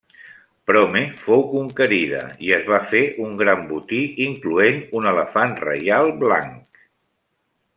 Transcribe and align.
Prome 0.69 1.01
fou 1.25 1.43
conquerida 1.51 2.21
i 2.47 2.49
es 2.57 2.65
va 2.71 2.79
fer 2.93 3.01
un 3.25 3.35
gran 3.43 3.61
botí 3.73 4.01
incloent 4.25 4.81
un 5.01 5.11
elefant 5.13 5.55
reial 5.69 6.11
blanc. 6.25 6.85